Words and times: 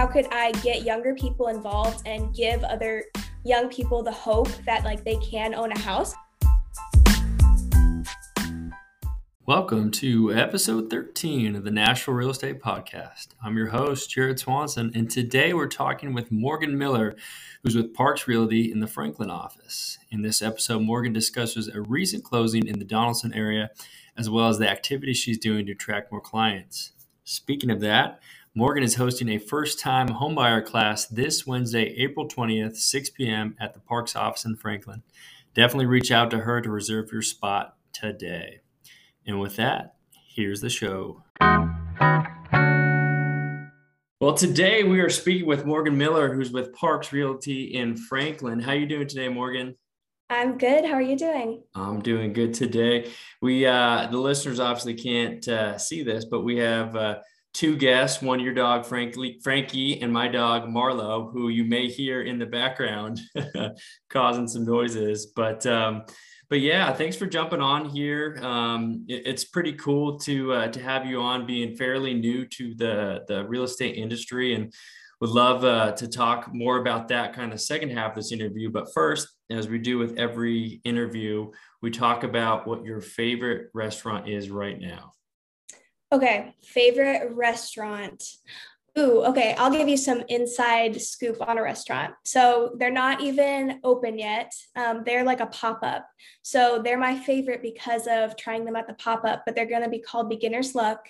how 0.00 0.06
could 0.06 0.26
I 0.32 0.52
get 0.62 0.82
younger 0.82 1.14
people 1.14 1.48
involved 1.48 2.08
and 2.08 2.34
give 2.34 2.64
other 2.64 3.04
young 3.44 3.68
people 3.68 4.02
the 4.02 4.10
hope 4.10 4.48
that 4.64 4.82
like 4.82 5.04
they 5.04 5.16
can 5.16 5.54
own 5.54 5.72
a 5.72 5.78
house. 5.78 6.14
Welcome 9.44 9.90
to 9.90 10.32
episode 10.32 10.88
13 10.88 11.54
of 11.54 11.64
the 11.64 11.70
Nashville 11.70 12.14
Real 12.14 12.30
Estate 12.30 12.62
Podcast. 12.62 13.34
I'm 13.44 13.58
your 13.58 13.66
host, 13.66 14.08
Jared 14.08 14.38
Swanson, 14.38 14.90
and 14.94 15.10
today 15.10 15.52
we're 15.52 15.68
talking 15.68 16.14
with 16.14 16.32
Morgan 16.32 16.78
Miller, 16.78 17.14
who's 17.62 17.76
with 17.76 17.92
Parks 17.92 18.26
Realty 18.26 18.72
in 18.72 18.80
the 18.80 18.86
Franklin 18.86 19.28
office. 19.28 19.98
In 20.10 20.22
this 20.22 20.40
episode, 20.40 20.80
Morgan 20.80 21.12
discusses 21.12 21.68
a 21.68 21.82
recent 21.82 22.24
closing 22.24 22.66
in 22.66 22.78
the 22.78 22.86
Donelson 22.86 23.36
area, 23.36 23.68
as 24.16 24.30
well 24.30 24.48
as 24.48 24.56
the 24.56 24.70
activities 24.70 25.18
she's 25.18 25.36
doing 25.36 25.66
to 25.66 25.72
attract 25.72 26.10
more 26.10 26.22
clients. 26.22 26.92
Speaking 27.24 27.70
of 27.70 27.80
that, 27.80 28.18
Morgan 28.52 28.82
is 28.82 28.96
hosting 28.96 29.28
a 29.28 29.38
first 29.38 29.78
time 29.78 30.08
homebuyer 30.08 30.64
class 30.64 31.06
this 31.06 31.46
Wednesday, 31.46 31.94
April 31.98 32.26
20th, 32.26 32.76
6 32.76 33.10
p.m. 33.10 33.54
at 33.60 33.74
the 33.74 33.80
Parks 33.80 34.16
office 34.16 34.44
in 34.44 34.56
Franklin. 34.56 35.04
Definitely 35.54 35.86
reach 35.86 36.10
out 36.10 36.32
to 36.32 36.38
her 36.38 36.60
to 36.60 36.68
reserve 36.68 37.12
your 37.12 37.22
spot 37.22 37.76
today. 37.92 38.62
And 39.24 39.38
with 39.38 39.54
that, 39.54 39.94
here's 40.34 40.60
the 40.60 40.68
show. 40.68 41.22
Well, 44.20 44.34
today 44.34 44.82
we 44.82 44.98
are 44.98 45.10
speaking 45.10 45.46
with 45.46 45.64
Morgan 45.64 45.96
Miller, 45.96 46.34
who's 46.34 46.50
with 46.50 46.74
Parks 46.74 47.12
Realty 47.12 47.76
in 47.76 47.96
Franklin. 47.96 48.58
How 48.58 48.72
are 48.72 48.76
you 48.76 48.86
doing 48.86 49.06
today, 49.06 49.28
Morgan? 49.28 49.76
I'm 50.28 50.58
good. 50.58 50.84
How 50.84 50.94
are 50.94 51.02
you 51.02 51.16
doing? 51.16 51.62
I'm 51.76 52.02
doing 52.02 52.32
good 52.32 52.54
today. 52.54 53.12
We 53.40 53.64
uh, 53.64 54.08
the 54.10 54.18
listeners 54.18 54.58
obviously 54.58 54.94
can't 54.94 55.46
uh, 55.46 55.78
see 55.78 56.02
this, 56.02 56.24
but 56.24 56.40
we 56.40 56.56
have 56.56 56.96
uh, 56.96 57.18
two 57.52 57.76
guests, 57.76 58.22
one 58.22 58.40
your 58.40 58.54
dog 58.54 58.86
Frankie, 58.86 59.38
Frankie, 59.42 60.00
and 60.00 60.12
my 60.12 60.28
dog 60.28 60.64
Marlo, 60.64 61.32
who 61.32 61.48
you 61.48 61.64
may 61.64 61.88
hear 61.88 62.22
in 62.22 62.38
the 62.38 62.46
background 62.46 63.20
causing 64.10 64.48
some 64.48 64.64
noises. 64.64 65.26
But 65.34 65.66
um, 65.66 66.04
but 66.48 66.60
yeah, 66.60 66.92
thanks 66.92 67.16
for 67.16 67.26
jumping 67.26 67.60
on 67.60 67.88
here. 67.88 68.38
Um, 68.42 69.04
it, 69.08 69.26
it's 69.26 69.44
pretty 69.44 69.72
cool 69.74 70.18
to 70.20 70.52
uh, 70.52 70.68
to 70.68 70.82
have 70.82 71.06
you 71.06 71.20
on, 71.20 71.46
being 71.46 71.76
fairly 71.76 72.14
new 72.14 72.46
to 72.46 72.74
the 72.74 73.24
the 73.28 73.46
real 73.46 73.64
estate 73.64 73.96
industry, 73.96 74.54
and 74.54 74.72
would 75.20 75.30
love 75.30 75.64
uh, 75.64 75.92
to 75.92 76.08
talk 76.08 76.52
more 76.52 76.78
about 76.78 77.08
that 77.08 77.34
kind 77.34 77.52
of 77.52 77.60
second 77.60 77.90
half 77.90 78.12
of 78.12 78.16
this 78.16 78.32
interview. 78.32 78.70
But 78.70 78.92
first, 78.94 79.28
as 79.50 79.68
we 79.68 79.78
do 79.78 79.98
with 79.98 80.18
every 80.18 80.80
interview, 80.84 81.50
we 81.82 81.90
talk 81.90 82.24
about 82.24 82.66
what 82.66 82.84
your 82.84 83.00
favorite 83.00 83.68
restaurant 83.74 84.28
is 84.28 84.50
right 84.50 84.78
now. 84.80 85.12
Okay, 86.12 86.54
favorite 86.62 87.30
restaurant. 87.32 88.24
Ooh, 88.98 89.22
okay. 89.24 89.54
I'll 89.56 89.70
give 89.70 89.88
you 89.88 89.96
some 89.96 90.24
inside 90.28 91.00
scoop 91.00 91.36
on 91.46 91.58
a 91.58 91.62
restaurant. 91.62 92.12
So 92.24 92.74
they're 92.76 92.90
not 92.90 93.20
even 93.20 93.78
open 93.84 94.18
yet. 94.18 94.52
Um, 94.74 95.02
they're 95.06 95.24
like 95.24 95.38
a 95.38 95.46
pop 95.46 95.78
up. 95.82 96.06
So 96.42 96.82
they're 96.82 96.98
my 96.98 97.16
favorite 97.16 97.62
because 97.62 98.08
of 98.08 98.36
trying 98.36 98.64
them 98.64 98.74
at 98.74 98.88
the 98.88 98.94
pop 98.94 99.24
up, 99.24 99.44
but 99.46 99.54
they're 99.54 99.66
going 99.66 99.84
to 99.84 99.88
be 99.88 100.00
called 100.00 100.28
Beginner's 100.28 100.74
Luck 100.74 101.06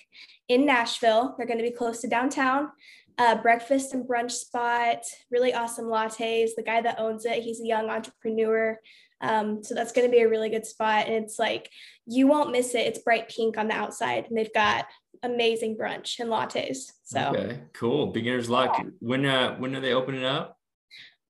in 0.48 0.67
Nashville. 0.67 1.35
They're 1.37 1.47
going 1.47 1.59
to 1.59 1.64
be 1.64 1.70
close 1.70 2.03
to 2.03 2.09
downtown. 2.09 2.69
Uh, 3.17 3.41
breakfast 3.41 3.95
and 3.95 4.07
brunch 4.07 4.33
spot, 4.33 5.03
really 5.31 5.55
awesome 5.55 5.87
lattes. 5.87 6.51
The 6.57 6.62
guy 6.64 6.83
that 6.83 7.01
owns 7.01 7.25
it, 7.25 7.42
he's 7.42 7.61
a 7.61 7.67
young 7.67 7.89
entrepreneur. 7.89 8.79
Um, 9.21 9.63
so 9.63 9.75
that's 9.75 9.93
going 9.93 10.07
to 10.07 10.11
be 10.11 10.23
a 10.23 10.29
really 10.29 10.49
good 10.49 10.67
spot. 10.67 11.07
And 11.07 11.15
it's 11.25 11.39
like, 11.39 11.71
you 12.07 12.27
won't 12.27 12.53
miss 12.53 12.75
it. 12.75 12.87
It's 12.87 12.99
bright 12.99 13.29
pink 13.29 13.59
on 13.59 13.69
the 13.69 13.75
outside 13.75 14.27
and 14.29 14.37
they've 14.37 14.53
got 14.53 14.87
amazing 15.23 15.77
brunch 15.77 16.19
and 16.19 16.31
lattes. 16.31 16.93
So 17.05 17.33
okay, 17.35 17.61
cool. 17.73 18.09
Beginner's 18.09 18.48
luck. 18.48 18.81
When, 19.01 19.27
uh, 19.27 19.57
when 19.57 19.77
are 19.77 19.81
they 19.81 19.93
opening 19.93 20.25
up? 20.25 20.57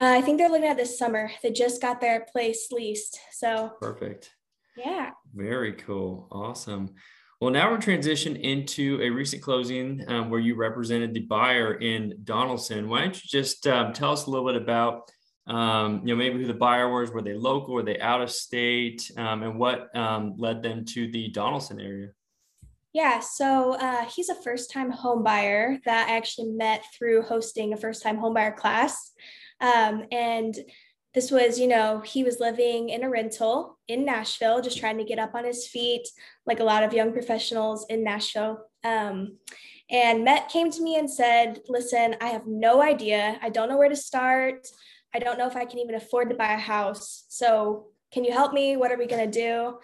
Uh, 0.00 0.14
I 0.16 0.22
think 0.22 0.38
they're 0.38 0.48
looking 0.48 0.68
at 0.68 0.78
this 0.78 0.98
summer. 0.98 1.30
They 1.42 1.50
just 1.50 1.82
got 1.82 2.00
their 2.00 2.26
place 2.32 2.68
leased. 2.70 3.18
So 3.32 3.72
perfect. 3.80 4.30
Yeah. 4.76 5.10
Very 5.34 5.74
cool. 5.74 6.28
Awesome. 6.30 6.94
Well, 7.40 7.50
now 7.50 7.70
we're 7.70 7.78
transitioning 7.78 8.40
into 8.40 9.00
a 9.02 9.08
recent 9.08 9.42
closing 9.42 10.04
um, 10.08 10.28
where 10.28 10.40
you 10.40 10.56
represented 10.56 11.14
the 11.14 11.20
buyer 11.20 11.74
in 11.74 12.14
Donelson. 12.24 12.86
Why 12.86 13.00
don't 13.00 13.14
you 13.14 13.28
just 13.28 13.66
um, 13.66 13.94
tell 13.94 14.12
us 14.12 14.26
a 14.26 14.30
little 14.30 14.46
bit 14.46 14.60
about 14.60 15.10
um, 15.50 16.00
you 16.04 16.14
know, 16.14 16.16
maybe 16.16 16.38
who 16.38 16.46
the 16.46 16.54
buyer 16.54 16.88
was, 16.88 17.10
were 17.10 17.22
they 17.22 17.34
local, 17.34 17.74
were 17.74 17.82
they 17.82 17.98
out 17.98 18.22
of 18.22 18.30
state, 18.30 19.10
um, 19.16 19.42
and 19.42 19.58
what 19.58 19.94
um, 19.96 20.34
led 20.38 20.62
them 20.62 20.84
to 20.86 21.10
the 21.10 21.30
Donelson 21.32 21.82
area? 21.82 22.10
Yeah, 22.92 23.18
so 23.18 23.74
uh, 23.74 24.04
he's 24.04 24.28
a 24.28 24.42
first 24.42 24.70
time 24.70 24.90
home 24.90 25.24
buyer 25.24 25.78
that 25.84 26.08
I 26.08 26.16
actually 26.16 26.50
met 26.50 26.84
through 26.96 27.22
hosting 27.22 27.72
a 27.72 27.76
first 27.76 28.02
time 28.02 28.16
home 28.16 28.34
buyer 28.34 28.52
class. 28.52 29.12
Um, 29.60 30.04
and 30.12 30.56
this 31.14 31.30
was, 31.32 31.58
you 31.58 31.66
know, 31.66 32.00
he 32.00 32.22
was 32.22 32.38
living 32.38 32.90
in 32.90 33.02
a 33.02 33.10
rental 33.10 33.78
in 33.88 34.04
Nashville, 34.04 34.60
just 34.60 34.78
trying 34.78 34.98
to 34.98 35.04
get 35.04 35.18
up 35.18 35.34
on 35.34 35.44
his 35.44 35.66
feet, 35.66 36.06
like 36.46 36.60
a 36.60 36.64
lot 36.64 36.84
of 36.84 36.92
young 36.92 37.12
professionals 37.12 37.86
in 37.90 38.04
Nashville. 38.04 38.58
Um, 38.84 39.38
and 39.90 40.24
Met 40.24 40.48
came 40.48 40.70
to 40.70 40.82
me 40.82 40.96
and 40.96 41.10
said, 41.10 41.60
Listen, 41.68 42.14
I 42.20 42.28
have 42.28 42.46
no 42.46 42.80
idea. 42.80 43.38
I 43.42 43.50
don't 43.50 43.68
know 43.68 43.76
where 43.76 43.88
to 43.88 43.96
start. 43.96 44.68
I 45.14 45.18
don't 45.18 45.38
know 45.38 45.46
if 45.46 45.56
I 45.56 45.64
can 45.64 45.78
even 45.78 45.94
afford 45.94 46.30
to 46.30 46.36
buy 46.36 46.52
a 46.54 46.58
house. 46.58 47.24
So 47.28 47.86
can 48.12 48.24
you 48.24 48.32
help 48.32 48.52
me? 48.52 48.76
What 48.76 48.92
are 48.92 48.98
we 48.98 49.06
going 49.06 49.30
to 49.30 49.40
do? 49.40 49.78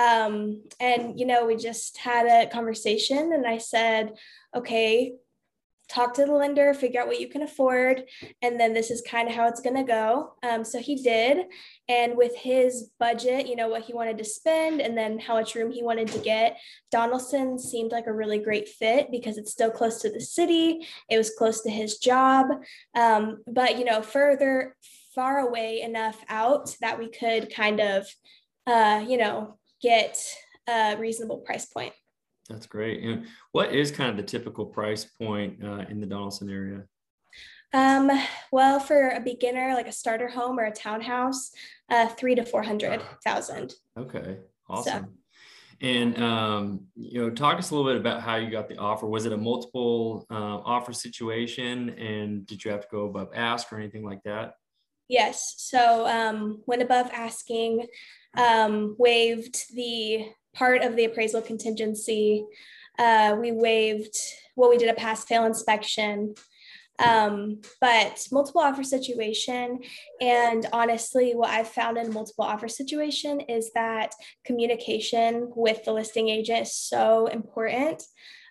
Um, 0.00 0.62
and, 0.78 1.18
you 1.18 1.26
know, 1.26 1.44
we 1.44 1.56
just 1.56 1.98
had 1.98 2.26
a 2.26 2.48
conversation 2.48 3.32
and 3.32 3.46
I 3.46 3.58
said, 3.58 4.14
okay, 4.54 5.14
talk 5.88 6.14
to 6.14 6.24
the 6.24 6.32
lender, 6.32 6.74
figure 6.74 7.00
out 7.00 7.06
what 7.06 7.20
you 7.20 7.28
can 7.28 7.42
afford, 7.42 8.04
and 8.42 8.60
then 8.60 8.74
this 8.74 8.90
is 8.90 9.02
kind 9.02 9.28
of 9.28 9.34
how 9.34 9.48
it's 9.48 9.60
going 9.60 9.76
to 9.76 9.82
go. 9.82 10.34
Um, 10.42 10.64
so 10.64 10.78
he 10.78 10.96
did. 10.96 11.46
And 11.88 12.16
with 12.16 12.36
his 12.36 12.90
budget, 12.98 13.46
you 13.46 13.56
know, 13.56 13.68
what 13.68 13.82
he 13.82 13.94
wanted 13.94 14.18
to 14.18 14.24
spend 14.24 14.80
and 14.80 14.96
then 14.96 15.18
how 15.18 15.34
much 15.34 15.54
room 15.54 15.70
he 15.70 15.82
wanted 15.82 16.08
to 16.08 16.18
get, 16.18 16.58
Donelson 16.94 17.58
seemed 17.58 17.92
like 17.92 18.06
a 18.06 18.12
really 18.12 18.38
great 18.38 18.68
fit 18.68 19.10
because 19.10 19.38
it's 19.38 19.52
still 19.52 19.70
close 19.70 20.00
to 20.02 20.10
the 20.10 20.20
city, 20.20 20.86
it 21.08 21.16
was 21.16 21.30
close 21.30 21.62
to 21.62 21.70
his 21.70 21.98
job. 21.98 22.46
Um, 22.94 23.38
but, 23.46 23.78
you 23.78 23.84
know, 23.84 24.02
further, 24.02 24.76
far 25.14 25.38
away 25.38 25.80
enough 25.80 26.22
out 26.28 26.76
that 26.80 26.98
we 26.98 27.08
could 27.08 27.52
kind 27.52 27.80
of, 27.80 28.06
uh, 28.66 29.04
you 29.08 29.16
know, 29.16 29.58
get 29.80 30.22
a 30.68 30.96
reasonable 30.96 31.38
price 31.38 31.66
point. 31.66 31.92
That's 32.48 32.66
great. 32.66 33.02
And 33.04 33.26
what 33.52 33.74
is 33.74 33.90
kind 33.90 34.10
of 34.10 34.16
the 34.16 34.22
typical 34.22 34.64
price 34.64 35.04
point 35.04 35.62
uh, 35.62 35.84
in 35.88 36.00
the 36.00 36.06
Donelson 36.06 36.50
area? 36.50 36.84
Um, 37.74 38.10
well, 38.50 38.80
for 38.80 39.10
a 39.10 39.20
beginner, 39.20 39.74
like 39.74 39.88
a 39.88 39.92
starter 39.92 40.28
home 40.28 40.58
or 40.58 40.64
a 40.64 40.72
townhouse, 40.72 41.50
uh, 41.90 42.08
three 42.08 42.34
to 42.34 42.44
four 42.44 42.62
hundred 42.62 43.02
thousand. 43.24 43.74
Okay, 43.98 44.38
awesome. 44.68 45.04
So. 45.04 45.10
And 45.80 46.20
um, 46.20 46.86
you 46.96 47.20
know, 47.20 47.30
talk 47.30 47.58
us 47.58 47.70
a 47.70 47.74
little 47.76 47.88
bit 47.90 48.00
about 48.00 48.22
how 48.22 48.36
you 48.36 48.50
got 48.50 48.68
the 48.68 48.78
offer. 48.78 49.06
Was 49.06 49.26
it 49.26 49.32
a 49.32 49.36
multiple 49.36 50.26
uh, 50.30 50.34
offer 50.34 50.92
situation, 50.92 51.90
and 51.90 52.46
did 52.46 52.64
you 52.64 52.70
have 52.70 52.80
to 52.80 52.88
go 52.90 53.04
above 53.04 53.28
ask 53.34 53.70
or 53.72 53.78
anything 53.78 54.04
like 54.04 54.22
that? 54.24 54.54
Yes. 55.08 55.54
So 55.58 56.06
um, 56.06 56.62
went 56.66 56.82
above 56.82 57.10
asking, 57.12 57.86
um, 58.36 58.96
waived 58.98 59.74
the 59.74 60.26
part 60.54 60.82
of 60.82 60.96
the 60.96 61.04
appraisal 61.04 61.42
contingency. 61.42 62.44
Uh, 62.98 63.36
we 63.40 63.52
waived, 63.52 64.16
well, 64.56 64.70
we 64.70 64.78
did 64.78 64.88
a 64.88 64.94
pass 64.94 65.24
fail 65.24 65.44
inspection, 65.44 66.34
um, 66.98 67.60
but 67.80 68.26
multiple 68.32 68.60
offer 68.60 68.82
situation. 68.82 69.80
And 70.20 70.66
honestly, 70.72 71.32
what 71.32 71.50
I've 71.50 71.68
found 71.68 71.96
in 71.96 72.12
multiple 72.12 72.44
offer 72.44 72.68
situation 72.68 73.40
is 73.42 73.70
that 73.74 74.14
communication 74.44 75.50
with 75.54 75.84
the 75.84 75.92
listing 75.92 76.28
agent 76.28 76.62
is 76.62 76.74
so 76.74 77.26
important. 77.26 78.02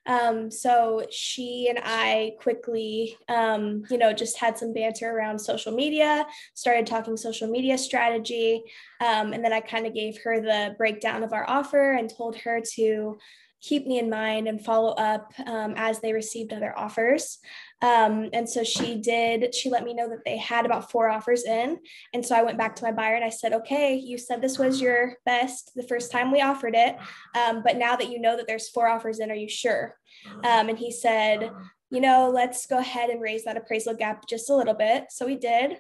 Um, 0.07 0.49
so 0.49 1.05
she 1.11 1.67
and 1.69 1.79
I 1.83 2.33
quickly, 2.39 3.17
um, 3.27 3.83
you 3.89 3.97
know, 3.97 4.13
just 4.13 4.37
had 4.37 4.57
some 4.57 4.73
banter 4.73 5.09
around 5.09 5.37
social 5.39 5.73
media, 5.73 6.25
started 6.53 6.87
talking 6.87 7.17
social 7.17 7.49
media 7.49 7.77
strategy. 7.77 8.63
Um, 9.01 9.33
and 9.33 9.43
then 9.43 9.53
I 9.53 9.59
kind 9.59 9.85
of 9.85 9.93
gave 9.93 10.17
her 10.23 10.39
the 10.39 10.75
breakdown 10.77 11.23
of 11.23 11.33
our 11.33 11.47
offer 11.49 11.91
and 11.91 12.09
told 12.09 12.37
her 12.37 12.61
to 12.75 13.17
keep 13.61 13.87
me 13.87 13.99
in 13.99 14.09
mind 14.09 14.47
and 14.47 14.63
follow 14.63 14.93
up 14.93 15.33
um, 15.45 15.73
as 15.75 15.99
they 15.99 16.13
received 16.13 16.53
other 16.53 16.77
offers. 16.77 17.39
Um, 17.81 18.29
and 18.33 18.49
so 18.49 18.63
she 18.63 18.99
did, 18.99 19.53
she 19.53 19.69
let 19.69 19.83
me 19.83 19.93
know 19.93 20.09
that 20.09 20.25
they 20.25 20.37
had 20.37 20.65
about 20.65 20.89
four 20.89 21.09
offers 21.09 21.43
in. 21.43 21.79
And 22.13 22.25
so 22.25 22.35
I 22.35 22.43
went 22.43 22.57
back 22.57 22.75
to 22.77 22.83
my 22.83 22.91
buyer 22.91 23.15
and 23.15 23.25
I 23.25 23.29
said, 23.29 23.53
okay, 23.53 23.95
you 23.95 24.17
said 24.17 24.41
this 24.41 24.57
was 24.57 24.81
your 24.81 25.13
best 25.25 25.71
the 25.75 25.83
first 25.83 26.11
time 26.11 26.31
we 26.31 26.41
offered 26.41 26.75
it. 26.75 26.97
Um, 27.35 27.61
but 27.63 27.77
now 27.77 27.95
that 27.95 28.09
you 28.09 28.19
know 28.19 28.35
that 28.37 28.47
there's 28.47 28.69
four 28.69 28.87
offers 28.87 29.19
in, 29.19 29.31
are 29.31 29.35
you 29.35 29.49
sure? 29.49 29.95
Um, 30.43 30.69
and 30.69 30.77
he 30.77 30.91
said, 30.91 31.51
you 31.89 32.01
know, 32.01 32.29
let's 32.33 32.65
go 32.65 32.79
ahead 32.79 33.09
and 33.09 33.21
raise 33.21 33.45
that 33.45 33.57
appraisal 33.57 33.93
gap 33.93 34.27
just 34.27 34.49
a 34.49 34.55
little 34.55 34.73
bit. 34.73 35.05
So 35.09 35.25
we 35.25 35.35
did. 35.35 35.77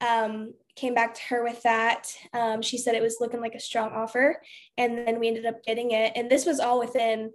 Um, 0.00 0.54
came 0.76 0.94
back 0.94 1.14
to 1.14 1.20
her 1.28 1.42
with 1.44 1.62
that. 1.62 2.06
Um, 2.32 2.62
she 2.62 2.78
said 2.78 2.94
it 2.94 3.02
was 3.02 3.18
looking 3.20 3.40
like 3.40 3.54
a 3.54 3.60
strong 3.60 3.92
offer. 3.92 4.40
And 4.78 4.96
then 4.96 5.20
we 5.20 5.28
ended 5.28 5.46
up 5.46 5.62
getting 5.64 5.90
it. 5.90 6.12
And 6.16 6.30
this 6.30 6.46
was 6.46 6.58
all 6.58 6.78
within 6.78 7.32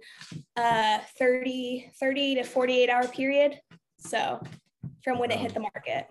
uh, 0.56 0.98
30, 1.18 1.92
30 1.98 2.34
to 2.36 2.42
48 2.42 2.90
hour 2.90 3.06
period. 3.08 3.60
So 3.98 4.42
from 5.04 5.18
when 5.18 5.30
wow. 5.30 5.36
it 5.36 5.40
hit 5.40 5.54
the 5.54 5.60
market. 5.60 6.08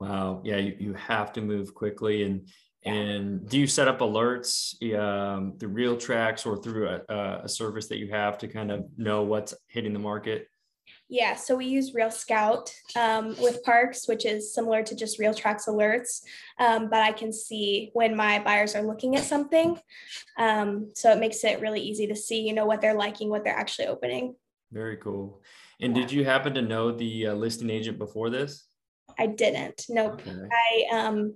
Wow. 0.00 0.42
Yeah, 0.44 0.56
you, 0.56 0.76
you 0.78 0.94
have 0.94 1.32
to 1.34 1.40
move 1.40 1.74
quickly. 1.74 2.24
And 2.24 2.48
and 2.84 3.46
do 3.48 3.58
you 3.58 3.66
set 3.66 3.88
up 3.88 3.98
alerts 3.98 4.74
um, 4.96 5.58
through 5.58 5.70
RealTracs 5.70 6.46
or 6.46 6.56
through 6.56 6.88
a, 6.88 7.40
a 7.42 7.48
service 7.48 7.88
that 7.88 7.98
you 7.98 8.08
have 8.08 8.38
to 8.38 8.48
kind 8.48 8.70
of 8.70 8.86
know 8.96 9.22
what's 9.22 9.52
hitting 9.66 9.92
the 9.92 9.98
market? 9.98 10.46
Yeah, 11.10 11.36
so 11.36 11.56
we 11.56 11.64
use 11.64 11.94
RealScout 11.94 12.70
um, 12.94 13.28
with 13.40 13.62
Parks, 13.64 14.06
which 14.06 14.26
is 14.26 14.52
similar 14.52 14.82
to 14.82 14.94
just 14.94 15.18
RealTracs 15.18 15.66
alerts, 15.66 16.20
um, 16.58 16.90
but 16.90 17.00
I 17.00 17.12
can 17.12 17.32
see 17.32 17.90
when 17.94 18.14
my 18.14 18.40
buyers 18.40 18.74
are 18.74 18.82
looking 18.82 19.16
at 19.16 19.24
something. 19.24 19.78
Um, 20.36 20.90
so 20.94 21.10
it 21.10 21.18
makes 21.18 21.42
it 21.44 21.60
really 21.60 21.80
easy 21.80 22.06
to 22.08 22.16
see, 22.16 22.40
you 22.40 22.52
know, 22.52 22.66
what 22.66 22.82
they're 22.82 22.94
liking, 22.94 23.30
what 23.30 23.42
they're 23.42 23.56
actually 23.56 23.86
opening. 23.86 24.34
Very 24.70 24.98
cool. 24.98 25.40
And 25.80 25.96
yeah. 25.96 26.02
did 26.02 26.12
you 26.12 26.24
happen 26.24 26.52
to 26.54 26.62
know 26.62 26.92
the 26.92 27.28
uh, 27.28 27.34
listing 27.34 27.70
agent 27.70 27.98
before 27.98 28.28
this? 28.28 28.64
I 29.18 29.26
didn't. 29.26 29.86
Nope. 29.88 30.20
Okay. 30.26 30.36
I 30.92 30.96
um, 30.96 31.34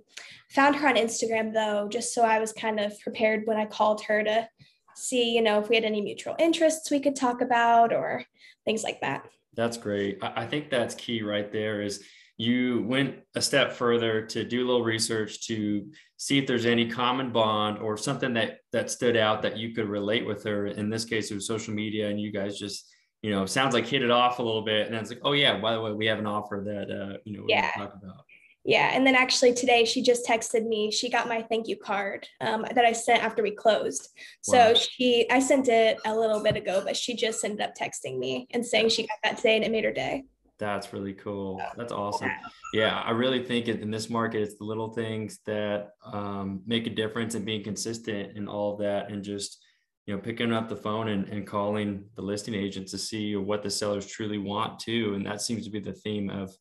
found 0.51 0.75
her 0.75 0.87
on 0.87 0.95
Instagram 0.95 1.53
though, 1.53 1.87
just 1.89 2.13
so 2.13 2.23
I 2.23 2.39
was 2.39 2.53
kind 2.53 2.79
of 2.79 2.97
prepared 2.99 3.41
when 3.45 3.57
I 3.57 3.65
called 3.65 4.03
her 4.03 4.23
to 4.23 4.47
see, 4.95 5.33
you 5.33 5.41
know, 5.41 5.59
if 5.59 5.69
we 5.69 5.75
had 5.75 5.85
any 5.85 6.01
mutual 6.01 6.35
interests 6.37 6.91
we 6.91 6.99
could 6.99 7.15
talk 7.15 7.41
about 7.41 7.91
or 7.91 8.23
things 8.65 8.83
like 8.83 9.01
that. 9.01 9.25
That's 9.55 9.77
great. 9.77 10.19
I 10.21 10.45
think 10.45 10.69
that's 10.69 10.95
key 10.95 11.21
right 11.21 11.51
there 11.51 11.81
is 11.81 12.03
you 12.37 12.83
went 12.87 13.17
a 13.35 13.41
step 13.41 13.73
further 13.73 14.25
to 14.25 14.43
do 14.43 14.65
a 14.65 14.67
little 14.67 14.83
research 14.83 15.45
to 15.47 15.87
see 16.17 16.39
if 16.39 16.47
there's 16.47 16.65
any 16.65 16.89
common 16.89 17.31
bond 17.31 17.77
or 17.77 17.95
something 17.95 18.33
that 18.33 18.57
that 18.71 18.89
stood 18.89 19.15
out 19.15 19.43
that 19.43 19.57
you 19.57 19.73
could 19.73 19.87
relate 19.87 20.25
with 20.25 20.43
her. 20.43 20.67
In 20.67 20.89
this 20.89 21.05
case, 21.05 21.29
it 21.29 21.35
was 21.35 21.47
social 21.47 21.73
media 21.73 22.09
and 22.09 22.19
you 22.19 22.31
guys 22.31 22.57
just 22.57 22.89
you 23.23 23.31
know, 23.31 23.45
sounds 23.45 23.73
like 23.73 23.87
hit 23.87 24.03
it 24.03 24.11
off 24.11 24.39
a 24.39 24.43
little 24.43 24.65
bit. 24.65 24.85
And 24.85 24.95
it's 24.95 25.09
like, 25.09 25.21
oh 25.23 25.31
yeah, 25.31 25.57
by 25.57 25.73
the 25.73 25.81
way, 25.81 25.93
we 25.93 26.05
have 26.07 26.19
an 26.19 26.27
offer 26.27 26.61
that 26.65 26.91
uh, 26.91 27.17
you 27.23 27.37
know, 27.37 27.43
we 27.43 27.53
yeah. 27.53 27.71
talk 27.71 27.93
about. 27.95 28.25
Yeah. 28.65 28.91
And 28.93 29.05
then 29.05 29.15
actually 29.15 29.53
today 29.53 29.83
she 29.83 30.01
just 30.01 30.25
texted 30.25 30.65
me. 30.65 30.89
She 30.89 31.09
got 31.09 31.27
my 31.27 31.41
thank 31.41 31.67
you 31.67 31.75
card 31.75 32.27
um, 32.39 32.65
that 32.73 32.85
I 32.85 32.93
sent 32.93 33.23
after 33.23 33.43
we 33.43 33.51
closed. 33.51 34.09
So 34.41 34.73
she 34.73 35.29
I 35.29 35.39
sent 35.39 35.67
it 35.67 35.97
a 36.05 36.15
little 36.15 36.41
bit 36.41 36.55
ago, 36.55 36.81
but 36.83 36.95
she 36.95 37.15
just 37.15 37.43
ended 37.43 37.61
up 37.61 37.75
texting 37.75 38.19
me 38.19 38.47
and 38.51 38.65
saying 38.65 38.89
she 38.89 39.03
got 39.03 39.17
that 39.23 39.37
today 39.37 39.57
and 39.57 39.65
it 39.65 39.71
made 39.71 39.83
her 39.83 39.91
day. 39.91 40.23
That's 40.59 40.93
really 40.93 41.13
cool. 41.13 41.61
That's 41.75 41.91
awesome. 41.91 42.31
Yeah, 42.73 43.01
I 43.01 43.11
really 43.11 43.43
think 43.43 43.67
in 43.67 43.91
this 43.91 44.09
market, 44.09 44.41
it's 44.41 44.55
the 44.55 44.63
little 44.63 44.93
things 44.93 45.39
that 45.45 45.89
um, 46.05 46.61
make 46.65 46.87
a 46.87 46.91
difference 46.91 47.35
and 47.35 47.45
being 47.45 47.63
consistent 47.63 48.37
in 48.37 48.47
all 48.47 48.73
of 48.73 48.79
that 48.79 49.11
and 49.11 49.23
just 49.23 49.61
you 50.05 50.15
know 50.15 50.21
picking 50.21 50.53
up 50.53 50.69
the 50.69 50.75
phone 50.75 51.09
and, 51.09 51.27
and 51.29 51.47
calling 51.47 52.05
the 52.15 52.21
listing 52.21 52.53
agent 52.53 52.87
to 52.89 52.97
see 52.97 53.35
what 53.35 53.63
the 53.63 53.69
sellers 53.69 54.05
truly 54.05 54.37
want 54.37 54.79
to 54.79 55.13
and 55.15 55.25
that 55.25 55.41
seems 55.41 55.63
to 55.63 55.71
be 55.71 55.79
the 55.79 55.93
theme 55.93 56.29
of 56.29 56.53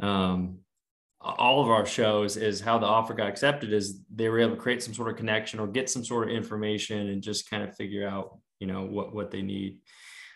um, 0.00 0.58
all 1.38 1.62
of 1.62 1.68
our 1.68 1.84
shows 1.84 2.36
is 2.36 2.60
how 2.60 2.78
the 2.78 2.86
offer 2.86 3.14
got 3.14 3.28
accepted 3.28 3.72
is 3.72 4.00
they 4.14 4.28
were 4.28 4.38
able 4.38 4.54
to 4.54 4.60
create 4.60 4.82
some 4.82 4.94
sort 4.94 5.10
of 5.10 5.16
connection 5.16 5.58
or 5.58 5.66
get 5.66 5.90
some 5.90 6.04
sort 6.04 6.28
of 6.28 6.34
information 6.34 7.08
and 7.08 7.22
just 7.22 7.50
kind 7.50 7.62
of 7.62 7.74
figure 7.76 8.06
out 8.06 8.38
you 8.60 8.66
know 8.66 8.84
what 8.84 9.14
what 9.14 9.30
they 9.30 9.42
need 9.42 9.78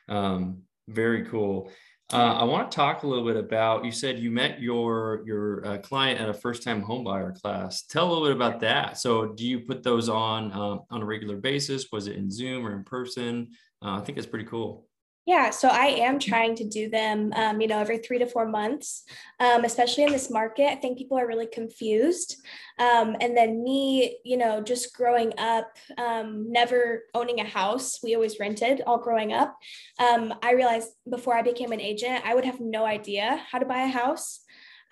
um, 0.08 0.62
very 0.88 1.24
cool 1.26 1.70
uh, 2.12 2.34
I 2.40 2.44
want 2.44 2.68
to 2.68 2.74
talk 2.74 3.04
a 3.04 3.06
little 3.06 3.24
bit 3.24 3.36
about. 3.36 3.84
You 3.84 3.92
said 3.92 4.18
you 4.18 4.32
met 4.32 4.60
your 4.60 5.22
your 5.24 5.64
uh, 5.64 5.78
client 5.78 6.20
at 6.20 6.28
a 6.28 6.34
first 6.34 6.64
time 6.64 6.82
homebuyer 6.82 7.40
class. 7.40 7.82
Tell 7.82 8.08
a 8.08 8.10
little 8.10 8.26
bit 8.26 8.34
about 8.34 8.58
that. 8.60 8.98
So, 8.98 9.26
do 9.26 9.46
you 9.46 9.60
put 9.60 9.84
those 9.84 10.08
on 10.08 10.52
um, 10.52 10.80
on 10.90 11.02
a 11.02 11.04
regular 11.04 11.36
basis? 11.36 11.86
Was 11.92 12.08
it 12.08 12.16
in 12.16 12.28
Zoom 12.28 12.66
or 12.66 12.74
in 12.74 12.82
person? 12.82 13.50
Uh, 13.80 13.98
I 13.98 14.00
think 14.00 14.18
it's 14.18 14.26
pretty 14.26 14.46
cool. 14.46 14.88
Yeah, 15.26 15.50
so 15.50 15.68
I 15.68 15.86
am 15.86 16.18
trying 16.18 16.56
to 16.56 16.64
do 16.64 16.88
them, 16.88 17.32
um, 17.36 17.60
you 17.60 17.68
know, 17.68 17.78
every 17.78 17.98
three 17.98 18.18
to 18.18 18.26
four 18.26 18.46
months, 18.46 19.04
um, 19.38 19.64
especially 19.64 20.04
in 20.04 20.12
this 20.12 20.30
market. 20.30 20.66
I 20.66 20.76
think 20.76 20.98
people 20.98 21.18
are 21.18 21.26
really 21.26 21.46
confused. 21.46 22.36
Um, 22.78 23.16
and 23.20 23.36
then 23.36 23.62
me, 23.62 24.18
you 24.24 24.36
know, 24.38 24.62
just 24.62 24.96
growing 24.96 25.32
up, 25.38 25.76
um, 25.98 26.50
never 26.50 27.02
owning 27.14 27.38
a 27.38 27.44
house, 27.44 28.00
we 28.02 28.14
always 28.14 28.40
rented 28.40 28.80
all 28.86 28.98
growing 28.98 29.32
up. 29.32 29.56
Um, 29.98 30.34
I 30.42 30.52
realized 30.52 30.88
before 31.08 31.34
I 31.34 31.42
became 31.42 31.72
an 31.72 31.80
agent, 31.80 32.24
I 32.24 32.34
would 32.34 32.46
have 32.46 32.58
no 32.58 32.84
idea 32.84 33.42
how 33.50 33.58
to 33.58 33.66
buy 33.66 33.82
a 33.82 33.88
house. 33.88 34.40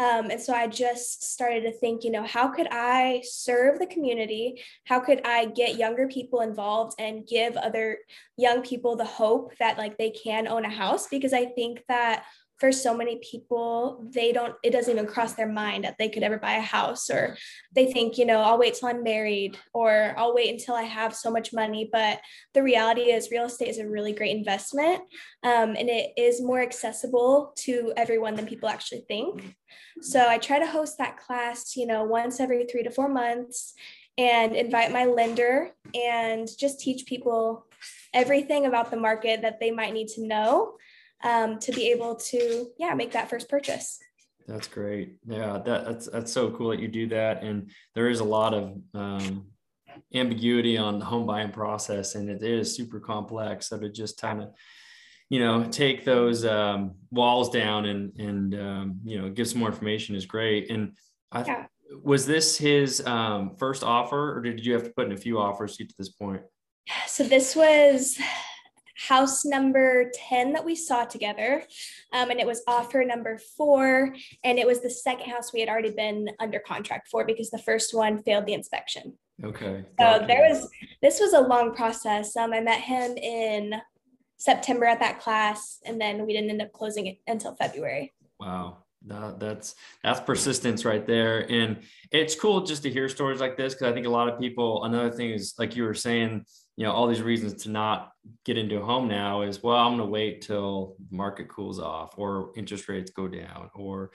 Um, 0.01 0.31
and 0.31 0.41
so 0.41 0.53
I 0.55 0.69
just 0.69 1.25
started 1.25 1.63
to 1.63 1.73
think, 1.73 2.05
you 2.05 2.13
know, 2.13 2.23
how 2.23 2.49
could 2.49 2.69
I 2.71 3.23
serve 3.25 3.81
the 3.81 3.87
community? 3.87 4.63
How 4.85 5.01
could 5.01 5.21
I 5.25 5.47
get 5.47 5.77
younger 5.77 6.07
people 6.07 6.41
involved 6.41 6.95
and 7.01 7.27
give 7.27 7.57
other 7.57 7.99
young 8.37 8.63
people 8.63 8.95
the 8.95 9.05
hope 9.05 9.57
that 9.59 9.77
like 9.77 9.99
they 9.99 10.11
can 10.11 10.47
own 10.47 10.65
a 10.65 10.71
house? 10.71 11.09
Because 11.09 11.33
I 11.33 11.47
think 11.47 11.83
that 11.89 12.25
for 12.59 12.73
so 12.73 12.97
many 12.97 13.21
people 13.23 14.05
they 14.13 14.33
don't 14.33 14.55
it 14.63 14.71
doesn't 14.71 14.93
even 14.93 15.07
cross 15.07 15.35
their 15.35 15.49
mind 15.49 15.85
that 15.85 15.97
they 15.99 16.09
could 16.09 16.23
ever 16.23 16.39
buy 16.39 16.55
a 16.55 16.61
house 16.61 17.09
or 17.09 17.37
they 17.75 17.91
think 17.93 18.19
you 18.19 18.27
know 18.27 18.41
i'll 18.41 18.59
wait 18.59 18.75
till 18.75 18.89
i'm 18.89 19.03
married 19.03 19.57
or 19.73 20.15
i'll 20.17 20.35
wait 20.35 20.51
until 20.51 20.75
i 20.75 20.83
have 20.83 21.15
so 21.15 21.31
much 21.31 21.53
money. 21.53 21.89
But 21.91 22.21
the 22.55 22.63
reality 22.63 23.13
is 23.13 23.31
real 23.31 23.45
estate 23.45 23.69
is 23.69 23.79
a 23.79 23.89
really 23.89 24.13
great 24.13 24.37
investment 24.37 25.01
um, 25.43 25.77
and 25.77 25.89
it 25.89 26.13
is 26.17 26.43
more 26.43 26.61
accessible 26.61 27.53
to 27.59 27.93
everyone 27.97 28.35
than 28.35 28.47
people 28.47 28.69
actually 28.69 29.05
think. 29.09 29.55
So 30.01 30.27
i 30.29 30.39
try 30.39 30.59
to 30.59 30.67
host 30.67 30.99
that 30.99 31.17
class 31.17 31.77
you 31.77 31.87
know 31.87 32.05
once 32.05 32.41
every 32.41 32.67
three 32.67 32.83
to 32.83 32.91
four 32.91 33.09
months 33.09 33.75
and 34.17 34.57
invite 34.57 34.93
my 34.93 35.05
lender 35.05 35.71
and 35.95 36.49
just 36.59 36.81
teach 36.81 37.07
people 37.07 37.67
everything 38.13 38.67
about 38.67 38.91
the 38.91 38.97
market 38.97 39.43
that 39.43 39.61
they 39.61 39.71
might 39.71 39.95
need 39.95 40.09
to 40.09 40.27
know 40.27 40.75
um, 41.25 41.59
to 41.59 41.73
be 41.73 41.91
able 41.91 42.15
to 42.15 42.69
yeah 42.79 42.95
make 42.95 43.13
that 43.13 43.31
first 43.31 43.49
purchase. 43.49 43.99
That's 44.47 44.69
great. 44.69 45.17
Yeah 45.27 45.59
that, 45.65 45.85
that's 45.85 46.07
that's 46.07 46.33
so 46.33 46.51
cool 46.51 46.71
that 46.71 46.81
you 46.81 46.89
do 46.89 47.09
that. 47.09 47.43
And 47.43 47.71
there 47.95 48.09
is 48.09 48.21
a 48.21 48.25
lot 48.25 48.55
of 48.55 48.79
um, 48.95 49.47
ambiguity 50.15 50.79
on 50.79 50.99
the 50.99 51.05
home 51.05 51.27
buying 51.27 51.51
process 51.51 52.15
and 52.15 52.31
it 52.31 52.43
is 52.43 52.75
super 52.75 53.01
complex. 53.01 53.69
So 53.69 53.79
to 53.79 53.89
just 53.91 54.21
kind 54.21 54.43
of 54.43 54.51
you 55.29 55.41
know 55.41 55.65
take 55.65 56.05
those 56.05 56.45
um, 56.45 56.95
walls 57.11 57.51
down 57.51 57.85
and 57.87 58.19
and 58.19 58.55
um, 58.55 59.01
you 59.05 59.21
know 59.21 59.29
give 59.29 59.49
some 59.49 59.61
more 59.61 59.69
information 59.69 60.15
is 60.15 60.27
great. 60.27 60.71
And 60.71 60.97
I, 61.31 61.45
yeah. 61.45 61.67
was 62.03 62.27
this 62.27 62.57
his 62.57 63.05
um, 63.07 63.57
first 63.59 63.85
offer 63.85 64.37
or 64.37 64.41
did 64.41 64.65
you 64.65 64.73
have 64.73 64.85
to 64.85 64.91
put 64.91 65.07
in 65.07 65.13
a 65.13 65.17
few 65.17 65.39
offers 65.39 65.77
to 65.77 65.85
get 65.85 65.91
to 65.91 65.97
this 65.99 66.09
point? 66.09 66.43
So 67.07 67.25
this 67.25 67.55
was 67.55 68.19
house 68.99 69.45
number 69.45 70.11
10 70.29 70.53
that 70.53 70.65
we 70.65 70.75
saw 70.75 71.05
together. 71.05 71.63
Um, 72.13 72.31
and 72.31 72.41
it 72.41 72.47
was 72.47 72.63
offer 72.67 73.05
number 73.05 73.39
four. 73.57 74.15
And 74.43 74.59
it 74.59 74.67
was 74.67 74.81
the 74.81 74.91
second 74.91 75.31
house 75.31 75.53
we 75.53 75.61
had 75.61 75.69
already 75.69 75.91
been 75.91 76.31
under 76.41 76.59
contract 76.59 77.09
for 77.09 77.25
because 77.25 77.51
the 77.51 77.59
first 77.59 77.95
one 77.95 78.23
failed 78.23 78.47
the 78.47 78.55
inspection. 78.55 79.17
Okay. 79.43 79.85
So 80.01 80.25
there 80.27 80.49
was, 80.49 80.69
this 81.01 81.21
was 81.21 81.33
a 81.33 81.41
long 81.41 81.75
process. 81.75 82.37
Um, 82.37 82.53
I 82.53 82.61
met 82.61 82.81
him 82.81 83.17
in 83.17 83.75
September 84.37 84.85
at 84.87 85.01
that 85.01 85.21
class, 85.21 85.79
and 85.85 86.01
then 86.01 86.27
we 86.27 86.33
didn't 86.33 86.51
end 86.51 86.63
up 86.63 86.73
closing 86.73 87.07
it 87.07 87.19
until 87.27 87.55
February. 87.55 88.15
Wow. 88.41 88.79
That, 89.07 89.39
that's 89.39 89.77
that's 90.03 90.19
persistence 90.21 90.85
right 90.85 91.07
there 91.07 91.49
and 91.49 91.79
it's 92.11 92.35
cool 92.35 92.63
just 92.63 92.83
to 92.83 92.91
hear 92.91 93.09
stories 93.09 93.41
like 93.41 93.57
this 93.57 93.73
because 93.73 93.87
i 93.87 93.93
think 93.93 94.07
a 94.07 94.11
lot 94.11 94.29
of 94.29 94.41
people 94.41 94.85
another 94.85 95.13
thing 95.13 95.31
is 95.31 95.55
like 95.57 95.77
you 95.77 95.85
were 95.85 95.95
saying 95.95 96.45
you 96.79 96.85
know 96.85 96.93
all 96.93 97.09
these 97.09 97.23
reasons 97.23 97.65
to 97.65 97.71
not 97.71 98.13
get 98.45 98.57
into 98.57 98.81
a 98.81 98.85
home 98.85 99.09
now 99.09 99.43
is 99.43 99.63
well 99.65 99.77
i'm 99.77 99.97
going 99.97 99.99
to 99.99 100.11
wait 100.11 100.41
till 100.41 100.95
the 101.11 101.17
market 101.17 101.49
cools 101.49 101.81
off 101.81 102.15
or 102.17 102.53
interest 102.57 102.89
rates 102.89 103.11
go 103.11 103.27
down 103.27 103.69
or 103.75 104.11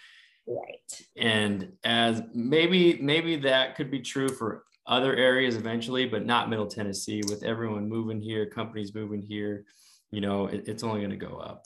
right. 0.47 1.01
and 1.17 1.73
as 1.83 2.21
maybe 2.33 2.97
maybe 3.01 3.35
that 3.35 3.75
could 3.75 3.91
be 3.91 3.99
true 3.99 4.29
for 4.29 4.63
other 4.87 5.13
areas 5.15 5.57
eventually 5.57 6.05
but 6.05 6.25
not 6.25 6.49
middle 6.49 6.65
tennessee 6.65 7.21
with 7.27 7.43
everyone 7.43 7.87
moving 7.87 8.21
here 8.21 8.45
companies 8.45 8.95
moving 8.95 9.21
here 9.21 9.65
you 10.11 10.21
know 10.21 10.47
it, 10.47 10.63
it's 10.65 10.83
only 10.83 11.01
going 11.01 11.11
to 11.11 11.17
go 11.17 11.35
up 11.35 11.65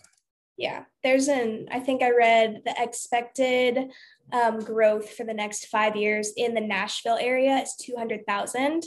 yeah 0.58 0.84
there's 1.04 1.28
an 1.28 1.68
i 1.72 1.80
think 1.80 2.02
i 2.02 2.10
read 2.10 2.62
the 2.66 2.76
expected 2.78 3.92
um, 4.34 4.60
growth 4.60 5.12
for 5.12 5.24
the 5.24 5.34
next 5.34 5.68
five 5.68 5.96
years 5.96 6.34
in 6.36 6.54
the 6.54 6.62
nashville 6.62 7.18
area 7.20 7.58
is 7.58 7.76
200000 7.82 8.84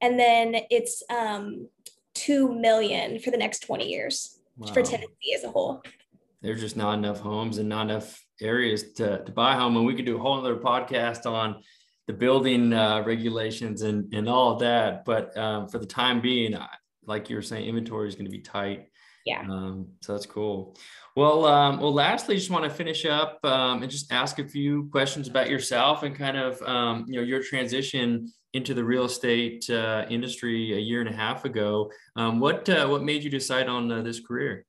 and 0.00 0.18
then 0.18 0.56
it's 0.70 1.02
um, 1.08 1.68
two 2.14 2.52
million 2.54 3.18
for 3.18 3.30
the 3.30 3.36
next 3.36 3.60
20 3.60 3.88
years 3.88 4.38
wow. 4.56 4.72
for 4.72 4.82
Tennessee 4.82 5.34
as 5.36 5.44
a 5.44 5.50
whole. 5.50 5.82
There's 6.42 6.60
just 6.60 6.76
not 6.76 6.98
enough 6.98 7.20
homes 7.20 7.58
and 7.58 7.68
not 7.68 7.90
enough 7.90 8.22
areas 8.40 8.92
to, 8.94 9.24
to 9.24 9.32
buy 9.32 9.54
a 9.54 9.58
home. 9.58 9.76
And 9.76 9.86
we 9.86 9.94
could 9.94 10.04
do 10.04 10.16
a 10.16 10.20
whole 10.20 10.38
other 10.38 10.56
podcast 10.56 11.26
on 11.26 11.62
the 12.06 12.12
building 12.12 12.72
uh, 12.72 13.02
regulations 13.04 13.82
and, 13.82 14.12
and 14.12 14.28
all 14.28 14.52
of 14.52 14.60
that. 14.60 15.04
But 15.04 15.36
um, 15.36 15.68
for 15.68 15.78
the 15.78 15.86
time 15.86 16.20
being, 16.20 16.56
like 17.06 17.30
you 17.30 17.36
were 17.36 17.42
saying, 17.42 17.66
inventory 17.66 18.08
is 18.08 18.14
going 18.14 18.26
to 18.26 18.30
be 18.30 18.40
tight. 18.40 18.90
Yeah. 19.24 19.40
Um, 19.40 19.88
so 20.00 20.12
that's 20.12 20.26
cool. 20.26 20.76
Well, 21.16 21.46
um, 21.46 21.80
well, 21.80 21.94
lastly, 21.94 22.36
just 22.36 22.50
want 22.50 22.64
to 22.64 22.70
finish 22.70 23.06
up 23.06 23.38
um, 23.44 23.82
and 23.82 23.90
just 23.90 24.12
ask 24.12 24.38
a 24.38 24.46
few 24.46 24.88
questions 24.90 25.28
about 25.28 25.48
yourself 25.48 26.02
and 26.02 26.14
kind 26.14 26.36
of, 26.36 26.60
um, 26.62 27.06
you 27.08 27.16
know, 27.16 27.22
your 27.22 27.42
transition 27.42 28.32
into 28.52 28.74
the 28.74 28.84
real 28.84 29.04
estate 29.04 29.68
uh, 29.70 30.04
industry 30.10 30.74
a 30.74 30.78
year 30.78 31.00
and 31.00 31.08
a 31.08 31.16
half 31.16 31.44
ago. 31.44 31.90
Um, 32.16 32.40
what 32.40 32.68
uh, 32.68 32.86
what 32.86 33.02
made 33.02 33.24
you 33.24 33.30
decide 33.30 33.68
on 33.68 33.90
uh, 33.90 34.02
this 34.02 34.20
career? 34.20 34.66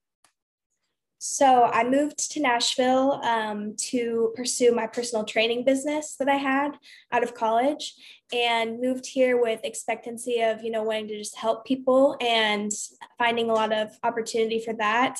So 1.20 1.64
I 1.64 1.84
moved 1.84 2.32
to 2.34 2.40
Nashville 2.40 3.14
um, 3.24 3.76
to 3.90 4.32
pursue 4.36 4.72
my 4.76 4.86
personal 4.86 5.24
training 5.24 5.66
business 5.66 6.16
that 6.20 6.30
I 6.30 6.36
had 6.36 6.78
out 7.12 7.24
of 7.24 7.34
college, 7.34 7.96
and 8.34 8.82
moved 8.82 9.06
here 9.06 9.40
with 9.40 9.60
expectancy 9.64 10.42
of 10.42 10.64
you 10.64 10.72
know 10.72 10.84
wanting 10.84 11.08
to 11.08 11.18
just 11.18 11.36
help 11.36 11.66
people 11.66 12.18
and 12.20 12.72
finding 13.18 13.50
a 13.50 13.54
lot 13.54 13.72
of 13.72 13.92
opportunity 14.04 14.60
for 14.60 14.74
that. 14.74 15.20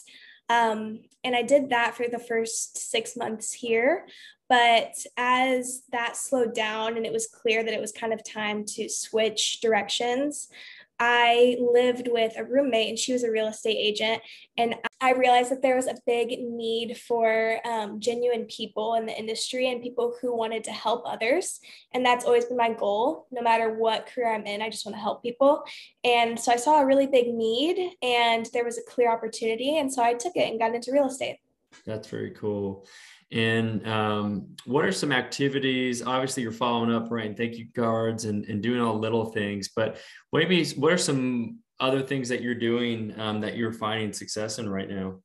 Um, 0.50 1.02
and 1.24 1.36
I 1.36 1.42
did 1.42 1.70
that 1.70 1.96
for 1.96 2.08
the 2.08 2.20
first 2.20 2.78
six 2.78 3.18
months 3.18 3.52
here. 3.52 4.06
But 4.48 4.94
as 5.18 5.82
that 5.92 6.16
slowed 6.16 6.54
down 6.54 6.98
and 6.98 7.06
it 7.06 7.12
was 7.12 7.28
clear 7.28 7.64
that 7.64 7.74
it 7.74 7.82
was 7.82 7.92
kind 7.92 8.14
of 8.14 8.24
time 8.24 8.64
to 8.76 8.88
switch 8.88 9.60
directions, 9.60 10.50
I 11.00 11.58
lived 11.60 12.08
with 12.08 12.38
a 12.38 12.46
roommate 12.46 12.90
and 12.90 12.98
she 12.98 13.14
was 13.14 13.24
a 13.24 13.32
real 13.32 13.48
estate 13.48 13.78
agent. 13.78 14.22
And 14.58 14.76
I 15.02 15.12
realized 15.12 15.52
that 15.52 15.62
there 15.62 15.76
was 15.76 15.88
a 15.88 15.98
big 16.06 16.40
need 16.40 16.98
for 16.98 17.60
um, 17.66 18.00
genuine 18.00 18.46
people 18.46 18.96
in 18.96 19.06
the 19.06 19.18
industry 19.18 19.70
and 19.70 19.82
people 19.82 20.16
who 20.22 20.36
wanted 20.36 20.64
to 20.66 20.72
help 20.72 21.04
others. 21.06 21.60
And 21.94 22.06
that's 22.06 22.26
always 22.26 22.46
been 22.46 22.58
my 22.58 22.74
goal, 22.74 23.28
no 23.32 23.42
matter 23.42 23.74
what 23.74 24.08
career 24.08 24.34
I'm 24.34 24.46
in. 24.46 24.62
I 24.62 24.70
just 24.70 24.86
want 24.86 24.96
to 24.96 25.02
help 25.02 25.22
people. 25.22 25.64
And 26.04 26.40
so 26.40 26.52
I 26.52 26.56
saw 26.56 26.80
a 26.80 26.86
really 26.86 27.08
big 27.08 27.28
need 27.28 27.96
and 28.02 28.48
there 28.54 28.66
was 28.66 28.78
a 28.78 28.84
clear 28.84 29.12
opportunity. 29.12 29.78
And 29.78 29.92
so 29.94 30.02
I 30.02 30.14
took 30.14 30.36
it 30.36 30.50
and 30.50 30.60
got 30.60 30.74
into 30.74 30.92
real 30.92 31.08
estate. 31.08 31.38
That's 31.86 32.08
very 32.08 32.32
cool. 32.32 32.88
And 33.32 33.86
um, 33.88 34.56
what 34.66 34.86
are 34.86 34.92
some 34.92 35.12
activities? 35.12 36.04
Obviously, 36.04 36.44
you're 36.44 36.52
following 36.52 36.94
up, 36.94 37.10
writing 37.10 37.36
thank 37.36 37.56
you 37.56 37.68
cards 37.76 38.26
and, 38.26 38.46
and 38.46 38.62
doing 38.62 38.80
all 38.80 39.00
little 39.00 39.26
things, 39.26 39.70
but 39.76 39.98
maybe 40.32 40.66
what 40.72 40.94
are 40.94 40.98
some 40.98 41.60
other 41.80 42.02
things 42.02 42.30
that 42.30 42.42
you're 42.42 42.56
doing 42.56 43.20
um, 43.20 43.42
that 43.42 43.58
you're 43.58 43.74
finding 43.74 44.14
success 44.14 44.60
in 44.60 44.70
right 44.70 44.90
now? 44.90 45.20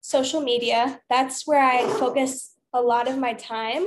Social 0.00 0.40
media. 0.40 1.00
That's 1.08 1.46
where 1.46 1.62
I 1.62 1.86
focus 1.98 2.54
a 2.72 2.80
lot 2.80 3.08
of 3.08 3.18
my 3.18 3.34
time 3.34 3.86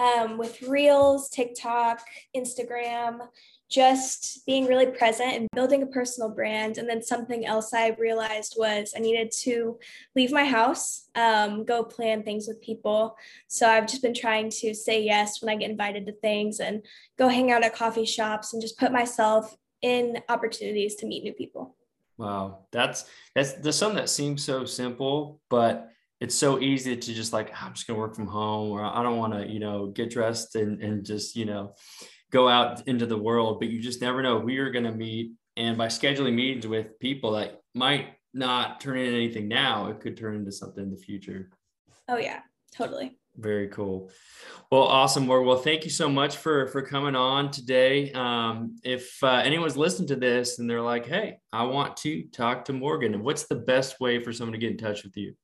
um, 0.00 0.38
with 0.38 0.62
Reels, 0.62 1.28
TikTok, 1.28 2.00
Instagram, 2.34 3.20
just 3.68 4.44
being 4.46 4.66
really 4.66 4.86
present 4.86 5.34
and 5.34 5.46
building 5.54 5.82
a 5.82 5.86
personal 5.86 6.30
brand. 6.30 6.78
And 6.78 6.88
then 6.88 7.02
something 7.02 7.46
else 7.46 7.72
I 7.72 7.90
realized 7.90 8.56
was 8.58 8.94
I 8.96 9.00
needed 9.00 9.30
to 9.42 9.78
leave 10.16 10.32
my 10.32 10.44
house, 10.44 11.08
um, 11.14 11.64
go 11.64 11.84
plan 11.84 12.22
things 12.22 12.48
with 12.48 12.62
people. 12.62 13.14
So 13.46 13.68
I've 13.68 13.86
just 13.86 14.02
been 14.02 14.14
trying 14.14 14.50
to 14.50 14.74
say 14.74 15.02
yes 15.02 15.40
when 15.40 15.50
I 15.54 15.56
get 15.56 15.70
invited 15.70 16.06
to 16.06 16.12
things 16.12 16.58
and 16.58 16.82
go 17.18 17.28
hang 17.28 17.52
out 17.52 17.62
at 17.62 17.76
coffee 17.76 18.06
shops 18.06 18.52
and 18.52 18.62
just 18.62 18.78
put 18.78 18.90
myself 18.90 19.56
in 19.82 20.18
opportunities 20.28 20.96
to 20.96 21.06
meet 21.06 21.22
new 21.22 21.34
people. 21.34 21.76
Wow, 22.16 22.66
that's 22.70 23.06
that's 23.34 23.52
the 23.54 23.72
something 23.72 23.96
that 23.96 24.10
seems 24.10 24.44
so 24.44 24.66
simple, 24.66 25.40
but 25.48 25.90
it's 26.20 26.34
so 26.34 26.60
easy 26.60 26.96
to 26.96 27.14
just 27.14 27.32
like 27.32 27.50
I'm 27.62 27.72
just 27.72 27.86
gonna 27.86 27.98
work 27.98 28.14
from 28.14 28.26
home 28.26 28.70
or 28.70 28.84
I 28.84 29.02
don't 29.02 29.18
want 29.18 29.32
to 29.32 29.48
you 29.48 29.58
know 29.58 29.86
get 29.86 30.10
dressed 30.10 30.54
and 30.56 30.80
and 30.82 31.04
just 31.04 31.36
you 31.36 31.46
know 31.46 31.74
go 32.30 32.48
out 32.48 32.86
into 32.86 33.06
the 33.06 33.18
world, 33.18 33.60
but 33.60 33.68
you 33.68 33.80
just 33.80 34.00
never 34.00 34.22
know 34.22 34.40
who 34.40 34.50
you're 34.50 34.70
going 34.70 34.84
to 34.84 34.92
meet. 34.92 35.32
And 35.56 35.76
by 35.76 35.88
scheduling 35.88 36.34
meetings 36.34 36.66
with 36.66 36.98
people 37.00 37.32
that 37.32 37.60
might 37.74 38.14
not 38.32 38.80
turn 38.80 38.98
into 38.98 39.12
anything 39.12 39.48
now, 39.48 39.88
it 39.88 40.00
could 40.00 40.16
turn 40.16 40.36
into 40.36 40.52
something 40.52 40.84
in 40.84 40.90
the 40.90 40.96
future. 40.96 41.50
Oh 42.08 42.16
yeah, 42.16 42.40
totally. 42.72 43.18
Very 43.36 43.68
cool. 43.68 44.10
Well, 44.70 44.82
awesome, 44.82 45.26
Morgan. 45.26 45.46
Well, 45.46 45.58
thank 45.58 45.84
you 45.84 45.90
so 45.90 46.08
much 46.08 46.36
for 46.36 46.66
for 46.68 46.82
coming 46.82 47.14
on 47.14 47.50
today. 47.50 48.12
Um, 48.12 48.76
if 48.82 49.22
uh, 49.22 49.42
anyone's 49.44 49.76
listening 49.76 50.08
to 50.08 50.16
this 50.16 50.58
and 50.58 50.68
they're 50.68 50.82
like, 50.82 51.06
"Hey, 51.06 51.38
I 51.52 51.64
want 51.64 51.96
to 51.98 52.24
talk 52.32 52.64
to 52.66 52.72
Morgan," 52.72 53.22
what's 53.22 53.46
the 53.46 53.56
best 53.56 54.00
way 54.00 54.22
for 54.22 54.32
someone 54.32 54.52
to 54.52 54.58
get 54.58 54.72
in 54.72 54.78
touch 54.78 55.04
with 55.04 55.16
you? 55.16 55.34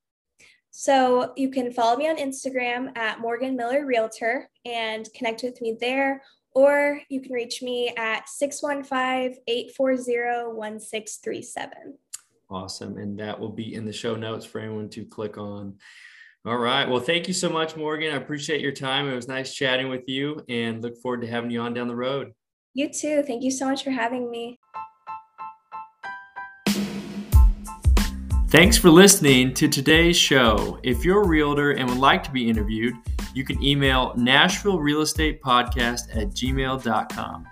So 0.79 1.33
you 1.39 1.49
can 1.49 1.73
follow 1.73 1.97
me 1.97 2.07
on 2.07 2.19
Instagram 2.19 2.95
at 2.99 3.19
Morgan 3.19 3.57
Miller 3.57 3.87
Realtor 3.87 4.51
and 4.67 5.09
connect 5.15 5.43
with 5.43 5.59
me 5.63 5.75
there, 5.81 6.23
or 6.55 7.01
you 7.09 7.23
can 7.23 7.33
reach 7.33 7.63
me 7.63 7.95
at 7.97 8.29
615 8.29 9.43
840 9.49 10.53
1637. 10.55 11.95
Awesome. 12.51 12.99
And 12.99 13.19
that 13.19 13.41
will 13.41 13.49
be 13.49 13.75
in 13.75 13.87
the 13.87 13.93
show 13.93 14.17
notes 14.17 14.45
for 14.45 14.59
anyone 14.59 14.91
to 14.91 15.07
click 15.07 15.39
on. 15.39 15.79
All 16.45 16.59
right. 16.59 16.87
Well, 16.87 17.01
thank 17.01 17.27
you 17.27 17.33
so 17.33 17.49
much, 17.49 17.75
Morgan. 17.75 18.13
I 18.13 18.19
appreciate 18.19 18.61
your 18.61 18.73
time. 18.73 19.09
It 19.09 19.17
was 19.17 19.29
nice 19.29 19.55
chatting 19.55 19.89
with 19.89 20.07
you 20.07 20.45
and 20.51 20.83
look 20.83 20.99
forward 20.99 21.23
to 21.23 21.27
having 21.27 21.51
you 21.51 21.63
on 21.63 21.73
down 21.73 21.89
the 21.89 21.97
road. 21.97 22.35
You 22.75 22.93
too. 22.93 23.23
Thank 23.23 23.43
you 23.43 23.51
so 23.51 23.65
much 23.65 23.83
for 23.83 23.93
having 23.93 24.31
me. 24.31 24.59
Thanks 28.49 28.79
for 28.79 28.91
listening 28.91 29.55
to 29.55 29.67
today's 29.67 30.17
show. 30.17 30.79
If 30.85 31.05
you're 31.05 31.23
a 31.23 31.27
realtor 31.27 31.73
and 31.73 31.89
would 31.89 31.99
like 31.99 32.23
to 32.25 32.31
be 32.31 32.49
interviewed, 32.49 32.95
you 33.35 33.45
can 33.45 33.61
email 33.61 34.15
Nashville 34.17 34.79
Real 34.79 35.01
Estate 35.01 35.43
Podcast 35.43 36.17
at 36.17 36.31
gmail.com. 36.31 37.47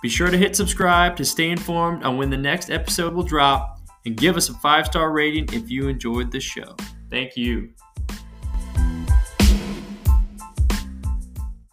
Be 0.00 0.08
sure 0.08 0.30
to 0.30 0.38
hit 0.38 0.56
subscribe 0.56 1.16
to 1.16 1.24
stay 1.26 1.50
informed 1.50 2.02
on 2.02 2.16
when 2.16 2.30
the 2.30 2.36
next 2.38 2.70
episode 2.70 3.12
will 3.12 3.22
drop 3.22 3.78
and 4.06 4.16
give 4.16 4.38
us 4.38 4.48
a 4.48 4.54
five 4.54 4.86
star 4.86 5.12
rating 5.12 5.46
if 5.52 5.70
you 5.70 5.88
enjoyed 5.88 6.32
the 6.32 6.40
show. 6.40 6.74
Thank 7.10 7.36
you. 7.36 7.68